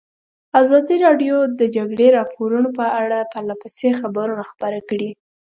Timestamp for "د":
1.47-1.51, 1.59-1.61